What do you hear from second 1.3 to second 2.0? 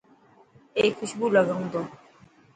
لگائون تو.